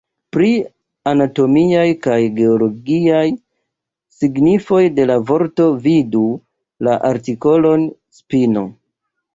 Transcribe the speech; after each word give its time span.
Pri 0.35 0.47
anatomiaj 1.11 1.83
kaj 2.05 2.17
geologiaj 2.39 3.21
signifoj 4.19 4.83
de 4.97 5.07
la 5.13 5.21
vorto 5.29 5.69
vidu 5.87 6.27
la 6.89 7.01
artikolon 7.13 7.91
spino. 8.21 8.71